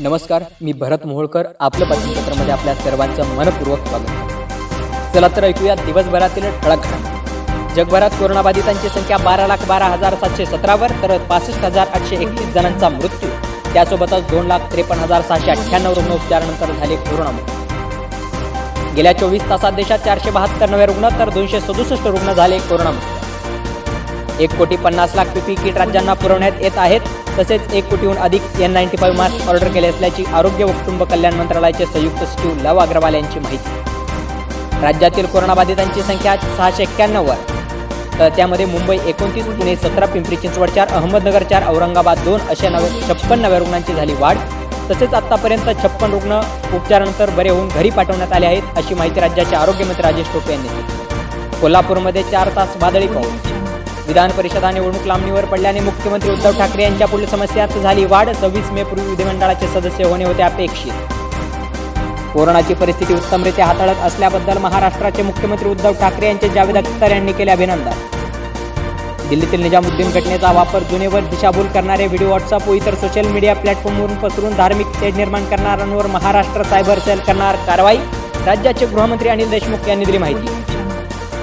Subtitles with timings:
[0.00, 1.46] नमस्कार मी भरत मोहोळकर.
[1.60, 5.14] आपलं बातमीपत्रामध्ये आपल्या सर्वांचं मनपूर्वक स्वागत.
[5.14, 10.92] चला तर ऐकूया दिवसभरातील ठळक घडामोडी जगभरात कोरोनाबाधितांची संख्या बारा लाख बारा हजार सातशे सतरावर
[11.02, 13.30] तर पासष्ट हजार आठशे एकतीस जणांचा मृत्यू.
[13.72, 19.98] त्यासोबतच दोन लाख त्रेपन्न हजार सहाशे अठ्ठ्याण्णव रुग्ण उपचारानंतर झाले कोरोनामुक्त गेल्या चोवीस तासात देशात
[20.04, 23.17] चारशे बहात्तर नवे रुग्ण तर दोनशे सदुसष्ट रुग्ण झाले कोरोनामुक्त
[24.40, 27.00] एक कोटी पन्नास लाख पीपी किट राज्यांना पुरवण्यात येत आहेत.
[27.38, 31.34] तसेच एक कोटीहून अधिक N ninety five mask order केले असल्याची आरोग्य व कुटुंब कल्याण
[31.34, 34.80] मंत्रालयाचे संयुक्त सचिव लव अग्रवाल यांची माहिती.
[34.82, 37.36] राज्यातील कोरोनाबाधितांची संख्या सहाशे एक्क्याण्णववर
[38.18, 42.88] तर त्यामध्ये मुंबई एकोणतीस पुणे सतरा पिंपरी चिंचवड चार अहमदनगर चार औरंगाबाद दोन अशा नवे
[43.08, 44.36] छप्पन नव्या रुग्णांची झाली वाढ.
[44.90, 46.40] तसेच आतापर्यंत छप्पन रुग्ण
[46.74, 51.60] उपचारानंतर बरे होऊन घरी पाठवण्यात आले आहेत अशी माहिती राज्याचे आरोग्यमंत्री राजेश टोपे यांनी दिली.
[51.60, 53.46] कोल्हापूरमध्ये चार तास वादळी पाऊस.
[54.08, 58.28] विधान परिषदा निवडणूक लांबणीवर पडल्याने मुख्यमंत्री उद्धव ठाकरे यांच्या पुढील समस्यात झाली वाढ.
[58.40, 60.92] सव्वीस मे पूर्वी विधिमंडळाचे सदस्य होणे होते अपेक्षित.
[62.32, 68.06] कोरोनाची परिस्थिती उत्तमरित्या हाताळत असल्याबद्दल महाराष्ट्राचे मुख्यमंत्री उद्धव ठाकरे यांचे जावेद अख्तर यांनी केले अभिनंदन.
[69.28, 74.54] दिल्लीतील निजामुद्दीन घटनेचा वापर जुनेवर दिशाभूल करणारे व्हिडिओ व्हॉट्सअप व इतर सोशल मीडिया प्लॅटफॉर्मवरून पसरून
[74.56, 77.98] धार्मिक तेज निर्माण करणाऱ्यांवर महाराष्ट्र सायबर सेल करणार कारवाई
[78.46, 80.86] राज्याचे गृहमंत्री अनिल देशमुख यांनी दिली माहिती.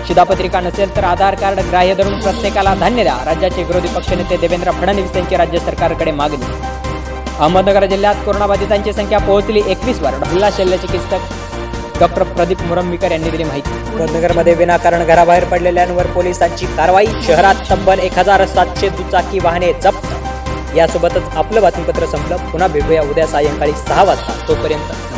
[0.07, 3.17] शिधापत्रिका नसेल तर आधार कार्ड ग्राह्य धरून प्रत्येकाला धान्य द्या.
[3.25, 6.45] राज्याचे विरोधी पक्षनेते देवेंद्र फडणवीस यांची राज्य सरकारकडे मागणी.
[7.39, 10.11] अहमदनगर जिल्ह्यात कोरोनाबाधितांची संख्या पोहोचली एकवीस वर.
[10.11, 13.71] जिल्हा शल्य चिकित्सक डॉक्टर प्रदीप मुरंबीकर यांनी दिली माहिती.
[13.71, 17.05] अहमदनगरमध्ये विनाकारण घराबाहेर पडलेल्यांवर पोलिसांची कारवाई.
[17.23, 20.07] शहरात तब्बल एक हजार सातशे दुचाकी वाहने जप्त.
[20.75, 22.37] यासोबतच आपलं बातमीपत्र संपलं.
[22.37, 24.47] पुन्हा भेटूया उद्या सायंकाळी सहा वाजता.
[24.47, 25.15] तोपर्यंत नमस्कार.